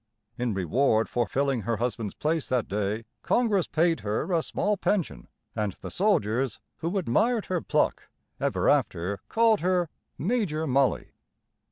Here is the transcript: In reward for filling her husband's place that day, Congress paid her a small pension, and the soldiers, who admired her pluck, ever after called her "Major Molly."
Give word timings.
In 0.35 0.55
reward 0.55 1.07
for 1.07 1.27
filling 1.27 1.61
her 1.61 1.77
husband's 1.77 2.15
place 2.15 2.49
that 2.49 2.67
day, 2.67 3.05
Congress 3.21 3.67
paid 3.67 3.99
her 3.99 4.33
a 4.33 4.41
small 4.41 4.75
pension, 4.75 5.27
and 5.55 5.73
the 5.73 5.91
soldiers, 5.91 6.59
who 6.77 6.97
admired 6.97 7.45
her 7.45 7.61
pluck, 7.61 8.09
ever 8.39 8.67
after 8.67 9.19
called 9.29 9.59
her 9.59 9.91
"Major 10.17 10.65
Molly." 10.65 11.11